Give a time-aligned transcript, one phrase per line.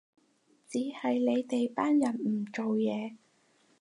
[0.67, 3.17] 只係你哋班人唔做嘢